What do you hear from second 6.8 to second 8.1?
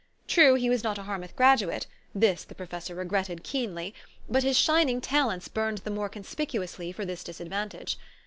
for this disadvantage.